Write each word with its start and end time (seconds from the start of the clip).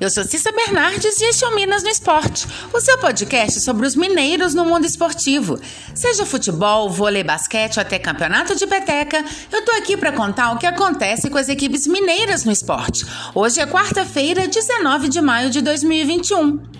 Eu 0.00 0.08
sou 0.08 0.24
Cissa 0.24 0.52
Bernardes 0.52 1.20
e 1.20 1.24
este 1.24 1.44
é 1.44 1.48
o 1.48 1.54
Minas 1.54 1.82
no 1.82 1.88
Esporte, 1.88 2.46
o 2.72 2.80
seu 2.80 2.96
podcast 2.98 3.60
sobre 3.60 3.86
os 3.86 3.96
mineiros 3.96 4.54
no 4.54 4.64
mundo 4.64 4.86
esportivo. 4.86 5.58
Seja 5.94 6.24
futebol, 6.24 6.88
vôlei, 6.88 7.24
basquete 7.24 7.76
ou 7.76 7.82
até 7.82 7.98
campeonato 7.98 8.54
de 8.54 8.66
peteca, 8.66 9.24
eu 9.52 9.64
tô 9.64 9.72
aqui 9.72 9.96
para 9.96 10.12
contar 10.12 10.52
o 10.52 10.58
que 10.58 10.66
acontece 10.66 11.28
com 11.28 11.36
as 11.36 11.48
equipes 11.48 11.86
mineiras 11.86 12.44
no 12.44 12.52
esporte. 12.52 13.04
Hoje 13.34 13.60
é 13.60 13.66
quarta-feira, 13.66 14.46
19 14.46 15.08
de 15.08 15.20
maio 15.20 15.50
de 15.50 15.60
2021. 15.60 16.77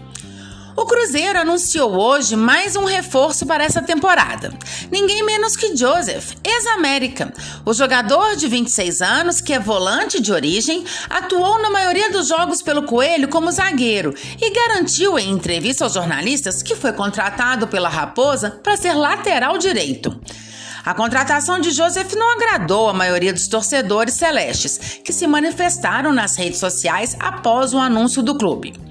O 0.78 0.86
Cruzeiro 0.86 1.40
anunciou 1.40 1.92
hoje 1.98 2.36
mais 2.36 2.76
um 2.76 2.84
reforço 2.84 3.44
para 3.44 3.64
essa 3.64 3.82
temporada. 3.82 4.52
Ninguém 4.92 5.24
menos 5.24 5.56
que 5.56 5.76
Joseph, 5.76 6.34
ex-América. 6.44 7.34
O 7.66 7.74
jogador 7.74 8.36
de 8.36 8.46
26 8.46 9.02
anos, 9.02 9.40
que 9.40 9.52
é 9.52 9.58
volante 9.58 10.22
de 10.22 10.32
origem, 10.32 10.84
atuou 11.10 11.60
na 11.60 11.68
maioria 11.68 12.12
dos 12.12 12.28
jogos 12.28 12.62
pelo 12.62 12.84
Coelho 12.84 13.26
como 13.26 13.50
zagueiro 13.50 14.14
e 14.40 14.50
garantiu 14.50 15.18
em 15.18 15.30
entrevista 15.30 15.82
aos 15.82 15.94
jornalistas 15.94 16.62
que 16.62 16.76
foi 16.76 16.92
contratado 16.92 17.66
pela 17.66 17.88
Raposa 17.88 18.60
para 18.62 18.76
ser 18.76 18.94
lateral 18.94 19.58
direito. 19.58 20.16
A 20.84 20.94
contratação 20.94 21.58
de 21.58 21.72
Joseph 21.72 22.14
não 22.14 22.34
agradou 22.34 22.88
a 22.88 22.94
maioria 22.94 23.32
dos 23.32 23.48
torcedores 23.48 24.14
celestes, 24.14 25.00
que 25.04 25.12
se 25.12 25.26
manifestaram 25.26 26.12
nas 26.12 26.36
redes 26.36 26.60
sociais 26.60 27.16
após 27.18 27.74
o 27.74 27.78
anúncio 27.78 28.22
do 28.22 28.38
clube. 28.38 28.86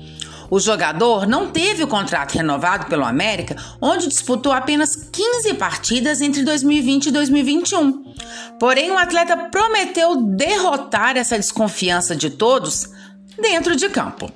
O 0.50 0.60
jogador 0.60 1.28
não 1.28 1.50
teve 1.52 1.84
o 1.84 1.88
contrato 1.88 2.34
renovado 2.34 2.86
pelo 2.86 3.04
América, 3.04 3.56
onde 3.82 4.08
disputou 4.08 4.52
apenas 4.52 4.96
15 4.96 5.54
partidas 5.56 6.22
entre 6.22 6.44
2020 6.44 7.08
e 7.08 7.12
2021. 7.12 8.14
Porém, 8.60 8.92
o 8.92 8.98
atleta 8.98 9.36
prometeu 9.36 10.16
derrotar 10.22 11.18
essa 11.18 11.38
desconfiança 11.38 12.16
de 12.16 12.30
todos 12.30 12.90
dentro 13.40 13.76
de 13.76 13.90
campo. 13.90 14.32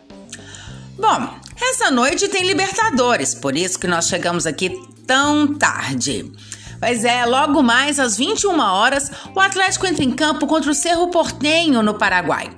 Bom, 0.97 1.29
essa 1.59 1.89
noite 1.89 2.27
tem 2.27 2.45
Libertadores, 2.45 3.33
por 3.33 3.55
isso 3.55 3.79
que 3.79 3.87
nós 3.87 4.07
chegamos 4.07 4.45
aqui 4.45 4.77
tão 5.07 5.55
tarde. 5.55 6.31
Mas 6.79 7.05
é, 7.05 7.25
logo 7.25 7.61
mais 7.61 7.99
às 7.99 8.17
21 8.17 8.59
horas, 8.59 9.11
o 9.35 9.39
Atlético 9.39 9.85
entra 9.85 10.03
em 10.03 10.11
campo 10.11 10.47
contra 10.47 10.71
o 10.71 10.75
Cerro 10.75 11.07
Portenho 11.09 11.81
no 11.81 11.93
Paraguai 11.93 12.49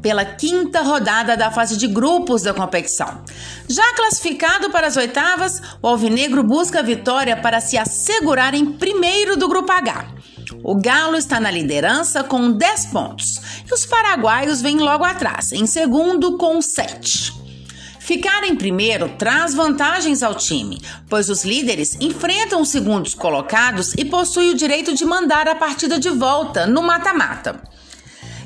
pela 0.00 0.24
quinta 0.24 0.82
rodada 0.82 1.36
da 1.36 1.50
fase 1.50 1.76
de 1.76 1.86
grupos 1.86 2.42
da 2.42 2.54
competição. 2.54 3.22
Já 3.68 3.94
classificado 3.94 4.70
para 4.70 4.86
as 4.86 4.96
oitavas, 4.96 5.60
o 5.82 5.88
Alvinegro 5.88 6.42
busca 6.42 6.80
a 6.80 6.82
vitória 6.82 7.36
para 7.36 7.60
se 7.60 7.76
assegurar 7.76 8.54
em 8.54 8.64
primeiro 8.64 9.36
do 9.36 9.48
grupo 9.48 9.70
H. 9.72 10.18
O 10.62 10.74
Galo 10.74 11.16
está 11.16 11.38
na 11.38 11.50
liderança 11.50 12.24
com 12.24 12.50
10 12.50 12.86
pontos 12.86 13.40
e 13.68 13.72
os 13.72 13.84
paraguaios 13.84 14.62
vêm 14.62 14.78
logo 14.78 15.04
atrás, 15.04 15.52
em 15.52 15.66
segundo 15.66 16.36
com 16.38 16.60
7. 16.60 17.38
Ficar 18.08 18.42
em 18.44 18.56
primeiro 18.56 19.10
traz 19.18 19.52
vantagens 19.52 20.22
ao 20.22 20.34
time, 20.34 20.80
pois 21.10 21.28
os 21.28 21.44
líderes 21.44 21.94
enfrentam 22.00 22.62
os 22.62 22.70
segundos 22.70 23.12
colocados 23.12 23.92
e 23.98 24.04
possuem 24.04 24.50
o 24.50 24.54
direito 24.54 24.94
de 24.94 25.04
mandar 25.04 25.46
a 25.46 25.54
partida 25.54 25.98
de 25.98 26.08
volta 26.08 26.66
no 26.66 26.80
mata-mata. 26.80 27.60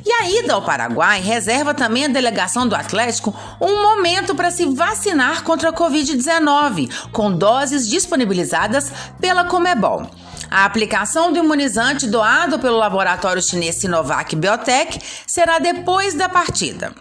E 0.05 0.12
a 0.12 0.28
ida 0.28 0.55
ao 0.55 0.62
Paraguai 0.62 1.20
reserva 1.20 1.72
também 1.72 2.05
a 2.05 2.08
delegação 2.08 2.67
do 2.67 2.75
Atlético 2.75 3.34
um 3.61 3.83
momento 3.83 4.34
para 4.34 4.50
se 4.50 4.67
vacinar 4.67 5.45
contra 5.45 5.70
a 5.70 5.72
Covid-19, 5.72 7.11
com 7.12 7.33
doses 7.33 7.89
disponibilizadas 7.89 8.92
pela 9.20 9.45
Comebol. 9.45 10.11
A 10.50 10.64
aplicação 10.64 11.33
do 11.33 11.39
imunizante 11.39 12.06
doado 12.06 12.58
pelo 12.58 12.77
laboratório 12.77 13.41
chinês 13.41 13.77
Sinovac 13.77 14.36
Biotech 14.36 15.00
será 15.27 15.58
depois 15.58 16.14
da 16.14 16.28
partida. 16.28 16.92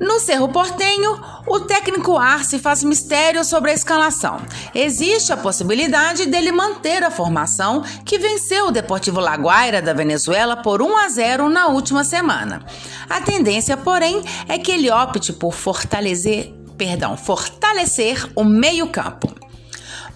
No 0.00 0.18
Cerro 0.18 0.48
Portenho, 0.48 1.20
o 1.46 1.60
técnico 1.60 2.16
Arce 2.16 2.58
faz 2.58 2.82
mistério 2.82 3.44
sobre 3.44 3.70
a 3.70 3.74
escalação. 3.74 4.40
Existe 4.74 5.30
a 5.30 5.36
possibilidade 5.36 6.24
dele 6.24 6.50
manter 6.50 7.04
a 7.04 7.10
formação 7.10 7.82
que 8.02 8.18
venceu 8.18 8.68
o 8.68 8.70
Deportivo 8.70 9.20
Laguaira 9.20 9.82
da 9.82 9.92
Venezuela 9.92 10.56
por 10.56 10.80
1 10.80 10.96
a 10.96 11.08
0 11.10 11.48
na 11.50 11.66
última 11.66 12.02
semana. 12.02 12.64
A 13.10 13.20
tendência, 13.20 13.76
porém, 13.76 14.22
é 14.48 14.56
que 14.56 14.72
ele 14.72 14.90
opte 14.90 15.34
por 15.34 15.52
fortalecer, 15.52 16.50
perdão, 16.78 17.14
fortalecer 17.14 18.26
o 18.34 18.42
meio-campo. 18.42 19.30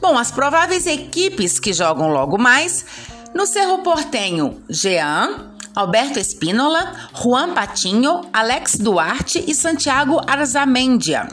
Bom, 0.00 0.16
as 0.16 0.30
prováveis 0.30 0.86
equipes 0.86 1.60
que 1.60 1.74
jogam 1.74 2.08
logo 2.08 2.38
mais 2.38 2.86
no 3.34 3.44
Cerro 3.44 3.82
Portenho, 3.82 4.62
Jean, 4.70 5.53
Alberto 5.74 6.18
Espínola, 6.20 6.92
Juan 7.12 7.52
Patinho, 7.52 8.22
Alex 8.32 8.76
Duarte 8.76 9.44
e 9.46 9.54
Santiago 9.54 10.20
Arzamendia. 10.26 11.28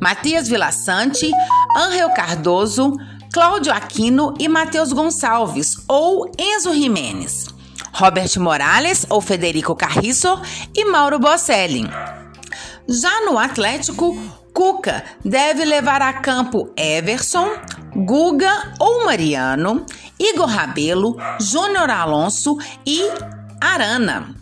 Matias 0.00 0.48
Vilaçante, 0.48 1.30
Angel 1.76 2.10
Cardoso, 2.10 2.96
Cláudio 3.32 3.72
Aquino 3.72 4.34
e 4.40 4.48
Matheus 4.48 4.92
Gonçalves 4.92 5.76
ou 5.86 6.30
Enzo 6.38 6.74
Jimenez. 6.74 7.46
Robert 7.92 8.30
Morales 8.38 9.06
ou 9.08 9.20
Federico 9.20 9.74
Carriço 9.74 10.40
e 10.74 10.84
Mauro 10.84 11.18
Bocelli. 11.18 11.88
Já 12.88 13.24
no 13.24 13.38
Atlético, 13.38 14.16
Cuca 14.52 15.04
deve 15.24 15.64
levar 15.64 16.00
a 16.00 16.14
campo 16.14 16.72
Everson, 16.76 17.48
Guga 17.94 18.72
ou 18.80 19.04
Mariano, 19.04 19.84
Igor 20.18 20.46
Rabelo, 20.46 21.16
Júnior 21.38 21.90
Alonso 21.90 22.56
e 22.86 23.02
Arana. 23.60 24.34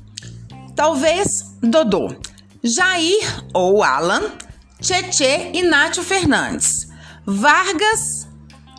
Talvez 0.75 1.57
Dodô. 1.63 2.15
Jair 2.63 3.45
ou 3.53 3.83
Alan, 3.83 4.23
Tietê 4.81 5.51
e 5.53 5.63
Nátio 5.63 6.03
Fernandes. 6.03 6.89
Vargas 7.27 8.27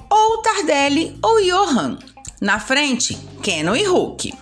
ou 0.09 0.41
Tardelli 0.41 1.17
ou 1.23 1.41
Johan. 1.43 1.97
Na 2.41 2.59
frente, 2.59 3.15
Keno 3.41 3.75
e 3.75 3.83
Hulk. 3.83 4.33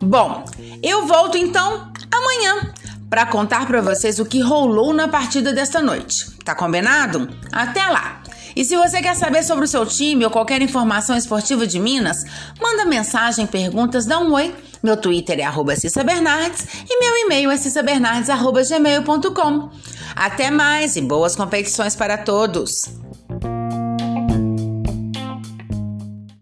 Bom, 0.00 0.44
eu 0.82 1.06
volto 1.06 1.38
então 1.38 1.92
amanhã 2.10 2.72
para 3.08 3.26
contar 3.26 3.66
para 3.66 3.80
vocês 3.80 4.18
o 4.18 4.24
que 4.24 4.40
rolou 4.40 4.92
na 4.92 5.06
partida 5.06 5.52
desta 5.52 5.80
noite. 5.80 6.30
Tá 6.44 6.54
combinado? 6.54 7.28
Até 7.52 7.86
lá! 7.86 8.21
E 8.54 8.64
se 8.64 8.76
você 8.76 9.00
quer 9.00 9.14
saber 9.14 9.42
sobre 9.42 9.64
o 9.64 9.68
seu 9.68 9.86
time 9.86 10.24
ou 10.24 10.30
qualquer 10.30 10.62
informação 10.62 11.16
esportiva 11.16 11.66
de 11.66 11.78
Minas, 11.78 12.24
manda 12.60 12.84
mensagem, 12.84 13.46
perguntas, 13.46 14.04
dá 14.06 14.18
um 14.18 14.32
oi. 14.32 14.54
Meu 14.82 14.96
Twitter 14.96 15.38
é 15.38 15.44
arroba 15.44 15.76
Cissa 15.76 16.02
Bernardes 16.02 16.66
e 16.88 16.98
meu 16.98 17.16
e-mail 17.26 17.50
é 17.50 17.56
cissabernardes.gmail.com. 17.56 19.70
Até 20.16 20.50
mais 20.50 20.96
e 20.96 21.00
boas 21.00 21.36
competições 21.36 21.94
para 21.94 22.18
todos! 22.18 23.11